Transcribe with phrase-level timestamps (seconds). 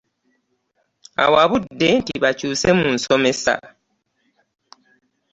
[1.23, 3.53] Awabudde nti bakyuuse mu nsomesa.